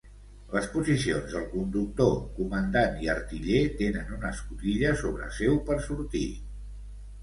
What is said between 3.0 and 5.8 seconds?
i artiller tenen una escotilla sobre seu